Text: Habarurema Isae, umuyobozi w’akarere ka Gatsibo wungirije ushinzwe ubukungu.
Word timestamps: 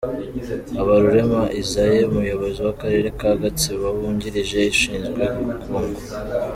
Habarurema 0.77 1.41
Isae, 1.61 1.97
umuyobozi 2.09 2.59
w’akarere 2.65 3.07
ka 3.19 3.31
Gatsibo 3.41 3.87
wungirije 3.97 4.59
ushinzwe 4.73 5.23
ubukungu. 5.41 6.01